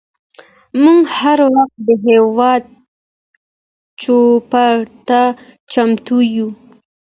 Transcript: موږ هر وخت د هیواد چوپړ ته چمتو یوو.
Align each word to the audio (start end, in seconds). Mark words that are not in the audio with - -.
موږ 0.83 1.01
هر 1.19 1.39
وخت 1.55 1.77
د 1.87 1.89
هیواد 2.07 2.63
چوپړ 4.01 4.75
ته 5.07 5.21
چمتو 5.71 6.17
یوو. 6.35 6.49